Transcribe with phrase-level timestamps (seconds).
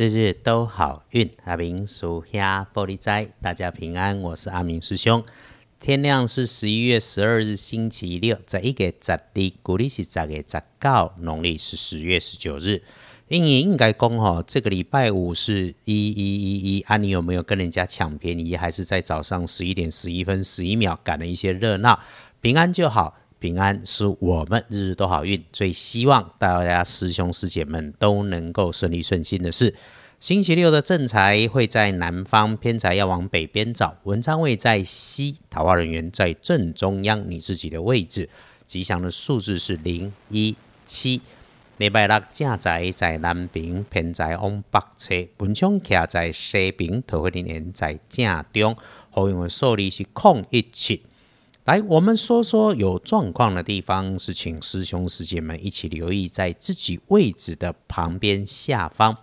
[0.00, 5.22] 日日都好运，阿明属下玻璃斋，大家平安，我是阿明师兄。
[5.78, 9.20] 天亮是十一月十二日星期六，在一个十二，
[9.62, 12.82] 古历是十月十九，农历是十月十九日。
[13.28, 22.00] 应应该讲哈，这个礼拜五是一一一一，啊，你有没有跟人家抢便宜，还是在早上十一点十一分十一秒赶了一些热闹？
[22.40, 23.18] 平安就好。
[23.40, 29.74] 平安是我们日日都好运，最希望大家师兄师姐们都能够顺利顺心的事。
[30.20, 33.96] 星期六的正财会在南方，偏财要往北边找。
[34.04, 38.28] 文昌位在西，桃花人员在正中央，你自己的位置。
[38.66, 41.22] 吉祥的数字是零一七。
[41.78, 45.14] 礼拜六正财在南边，偏财往北侧。
[45.38, 48.76] 文昌徛在西边，桃花人员在正中。
[49.08, 51.02] 好运的数字是空一七。
[51.64, 59.18] 来，我们说说有状况的地方，是请师兄师姐们一起留意，在自己位置的旁边下方，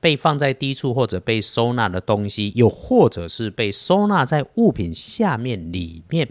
[0.00, 6.28] 被放在低处或者被收纳的东西，又或者是被收纳在物品下面里面。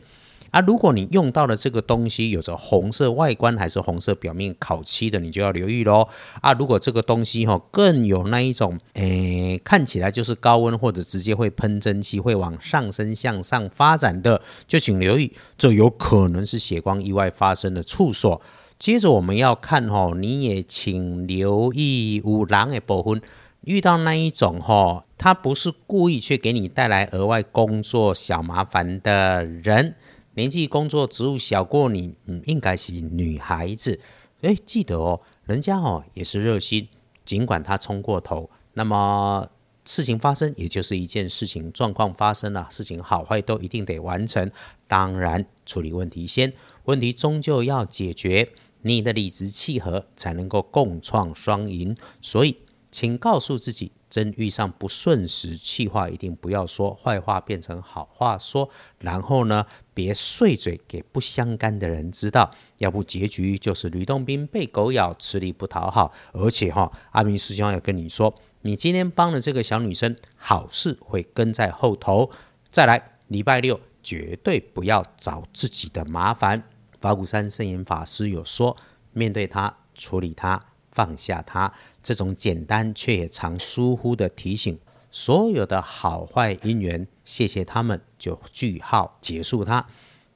[0.52, 6.08] 啊，如果你用到的这个东西有着红色外观还是红色表面烤漆的，你就要留意喽。
[6.42, 18.42] 啊，如果这个东西哈更有那一种，诶，看起来就是高温或者直接会喷蒸汽，会往上升向上发展的，就请留意，这有可能是血光意外发生的处所。
[18.78, 23.22] 接着我们要看哈，你也请留意五郎的部分，
[23.62, 29.96] 遇到那一种哈，他不是故意去给你带来额外工作小麻烦的人。
[30.34, 34.00] 年纪、工作、职务小过你，嗯，应该是女孩子。
[34.42, 36.88] 哎，记得哦，人家哦也是热心，
[37.26, 39.50] 尽管他冲过头，那么
[39.86, 44.50] 事情发生，也就是一件事情状况发生了，事情好坏都一定得完成。
[44.88, 46.54] 当然，处理问题先，
[46.86, 48.50] 问题终究要解决，
[48.84, 51.98] 你的理直气和才能够共创双赢。
[52.22, 52.58] 所以，
[52.90, 53.92] 请告诉自己。
[54.12, 58.70] 真遇上不顺时，气话一定不要说，坏话变成好话说。
[59.00, 66.14] 然后呢，别碎嘴给不相干的人知道，要不结局就是吕洞宾被狗咬，吃力不讨好。
[66.34, 72.30] 而且哈，阿明师兄要跟你说，你今天帮了这个小女生，好事会跟在后头。
[72.70, 76.64] 再来，礼拜六绝对不要找自己的麻烦。
[77.00, 78.78] 法鼓山圣严法师有说，
[79.14, 80.66] 面对他，处理他。
[80.94, 81.72] 放下他
[82.04, 84.78] 这种简单却也常疏忽的提醒，
[85.12, 89.86] 所有的好坏因缘，谢谢他们就句号结束它。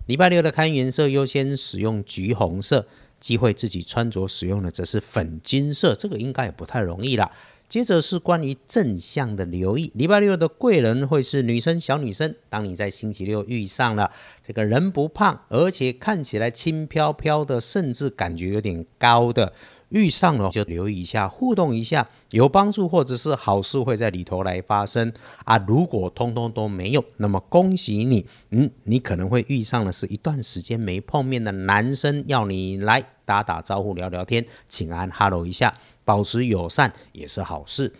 [0.06, 2.86] 礼拜六的开颜色优先使用橘红色，
[3.19, 7.31] 机会自己穿着使用的则是粉金色，这个应该也不太容易了。
[7.68, 12.36] 接着是关于正向的留意，礼拜六的贵人会是女生小女生。
[12.47, 14.12] 当你在星期六遇上了
[14.46, 19.52] 这个人不胖，而且看起来轻飘飘的，甚至感觉有点高的。
[19.95, 25.11] 遇上了就留意一下，互动一下，有帮助或者是好事会在里头来发生
[25.45, 25.57] 啊。
[25.66, 35.73] 如果通通都没有，那么恭喜你，嗯，你可能会遇上的是一段时间没碰面的男生要你来打打招呼、聊聊天，请安 hello 一下，
[36.03, 37.94] 保持友善也是好事。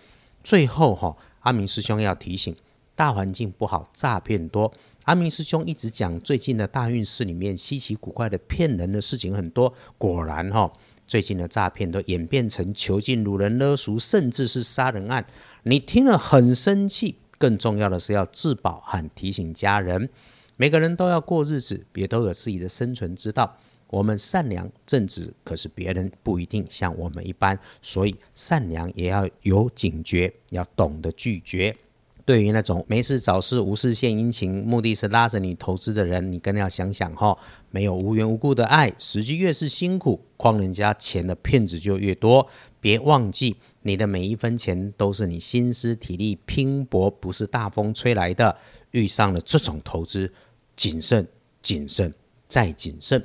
[0.44, 2.54] 最后哈，阿明师兄要提醒，
[2.94, 4.70] 大环境不好，诈骗多。
[5.06, 10.70] 阿明师兄一直讲，最近的大运势里面稀奇古怪的骗人的事情很多，果然哈。
[11.08, 15.26] 最近的诈骗都演变成囚禁、掳人勒赎，甚至是杀人案。
[15.64, 20.10] 你听了很生气，更重要的是要自保和提醒家人。
[20.58, 23.58] 每个人都要过日子，也都有自己的生存之道。
[23.88, 31.76] 我们善良正直，可是别人不一定像我们一般，所以善良也要有警觉，要懂得拒绝。
[32.26, 37.38] 对于那种没事找事、无事献殷勤，目的是拉着你投资的人，你更要想想哈，
[37.70, 42.48] 没有无缘无故的爱，实际越是辛苦，诓人家钱的骗子就越多。
[42.82, 48.58] 别忘记，你的每一分钱都是你心思体力拼搏，不是大风吹来的。
[48.92, 50.32] 遇上了这种投资，
[50.76, 51.28] 谨慎、
[51.62, 52.14] 谨慎
[52.48, 53.24] 再谨慎。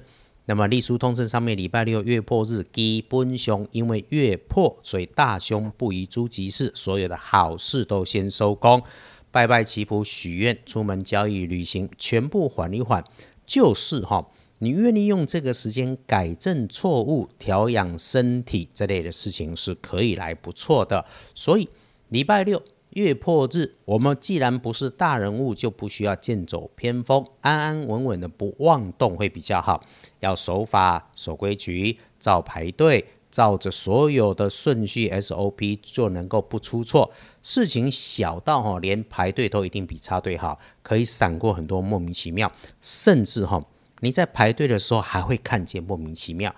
[0.50, 8.82] 那么历书通胜上面礼拜六月破日基本凶，因为月破，所以大凶不宜诸吉事，所有的好事都先收工，
[9.30, 13.04] 拜拜祈福许愿，出门交易旅行，全部缓一缓，
[13.46, 21.68] 就是哈，你愿意用这个时间改正错误、调养身体这类的事情是可以来不错的，所以
[22.08, 22.60] 礼拜六。
[22.90, 29.80] 月破日，我们既然不是大人物，就不需要剑走偏锋，安安稳稳的不妄动会比较好。
[30.18, 37.12] 要守法、守规矩，照排队，照着所有的顺序 SOP 就能够不出错。
[37.44, 42.50] 事情小到哈，连排队都一定比插队好，可以闪过很多莫名其妙，
[42.82, 43.62] 甚至哈，
[44.00, 46.52] 你在排队的时候还会看见莫名其妙，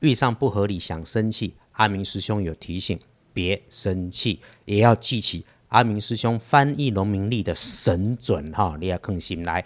[0.00, 2.98] 遇上不合理想生气，阿明师兄有提醒。
[3.34, 9.64] 别生气，也要记起阿明师兄翻译农民历的神准哈，你要更心来。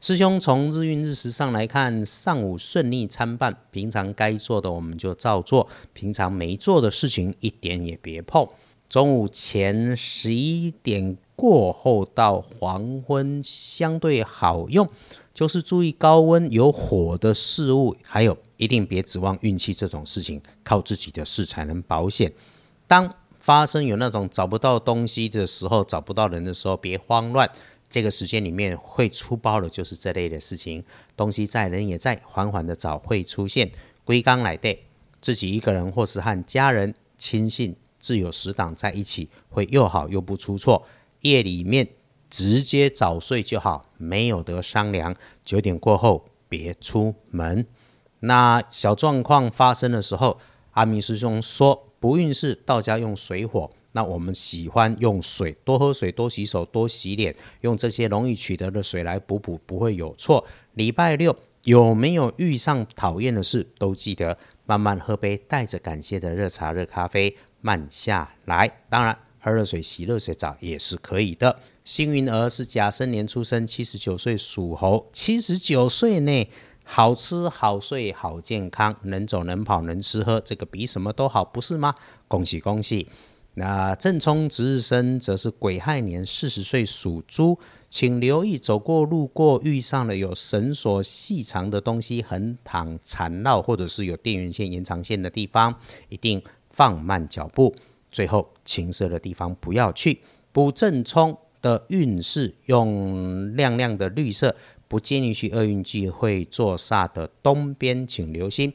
[0.00, 8.46] 师兄从日运日时上来看，上午顺利参半，平常该做的我们就照做，平常没做的事情一点也别碰。
[8.88, 14.86] 中午前十一点过后到黄昏相对好用，
[15.32, 22.30] 就是注意高温有火的事物，还有一定别指望运气这种事情，靠自己的事才能保险。
[22.86, 23.10] 当
[23.44, 27.50] 发生有那种找不到东西的时候，找不到人的时候，别慌乱。
[27.90, 30.82] 这个时间里面会出包的，就是这类的事情。
[31.14, 33.70] 东西在，人也在，缓缓的找会出现。
[34.02, 34.78] 归刚来的，
[35.20, 40.86] 自己一个人或是和家人、亲信、自有死党在一起，会又好又不出错。
[41.20, 41.86] 夜里面
[42.30, 45.14] 直接早睡就好，没有得商量。
[45.44, 47.66] 九点过后别出门。
[48.20, 50.38] 那小状况发生的时候，
[50.70, 53.70] 阿弥师兄说不运势，道家用水火。
[53.92, 60.44] 那我们喜欢用水，多喝水，多洗手，多洗脸，用这些容易取得的水来补补，不会有错。
[60.74, 64.36] 礼拜六有没有遇上讨厌的事，都记得
[64.66, 68.70] 慢慢喝杯带着感谢的热茶、热咖啡，慢下来。
[68.90, 71.58] 当然，喝热水、洗热水澡也是可以的。
[71.84, 76.50] 幸运儿是甲申年出生，七十九岁属猴，七十九岁呢，
[76.84, 81.94] 好吃好睡好健康，能走能跑能吃喝，这个比什么都好，不是吗？
[82.28, 83.08] 恭喜恭喜！
[83.54, 87.58] 那正冲值日生则是癸亥年四十岁属猪，
[87.88, 95.74] 请留意走过路过遇上了有绳索细长的东西横躺缠绕，或者是有电源线延长线的地方，
[96.08, 97.74] 一定放慢脚步。
[98.10, 100.20] 最后青色的地方不要去。
[100.50, 104.54] 补正冲的运势用亮亮的绿色，
[104.94, 108.72] 不建议去厄运聚会坐煞的东边，请留心。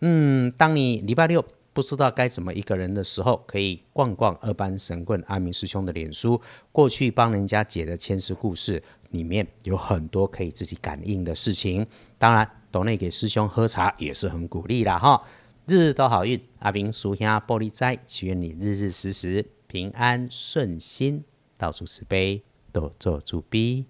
[0.00, 1.44] 嗯，当你礼拜六。
[1.72, 6.40] 不知道该怎么一个人的时候，可以逛逛二班神棍阿明师兄的脸书。
[6.70, 8.80] 过去帮人家解的千丝故事
[9.10, 11.84] 里面有很多可以自己感应的事情。
[12.16, 15.20] 当然，岛内给师兄喝茶也是很鼓励啦哈。
[15.66, 21.24] 日日都好运，阿明叔兄玻璃斋，祈愿你日日时时平安顺心，
[21.58, 23.86] 到处慈悲，多做主逼。